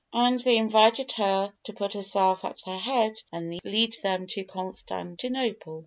[0.13, 5.79] And they invited her to put herself at their head and lead them to Constantinople.